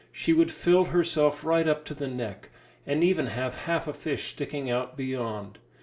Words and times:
She 0.11 0.33
would 0.33 0.51
fill 0.51 0.85
herself 0.85 1.45
right 1.45 1.67
up 1.67 1.85
to 1.85 1.93
the 1.93 2.07
neck, 2.07 2.49
and 2.87 3.03
even 3.03 3.27
have 3.27 3.65
half 3.65 3.87
a 3.87 3.93
fish 3.93 4.31
sticking 4.31 4.67
out 4.67 4.97
beyond. 4.97 5.59